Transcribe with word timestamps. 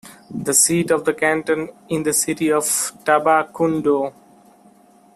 The 0.33 0.55
seat 0.55 0.89
of 0.89 1.05
the 1.05 1.13
canton 1.13 1.69
is 1.87 2.03
the 2.03 2.11
city 2.13 2.51
of 2.51 2.63
Tabacundo. 2.65 4.11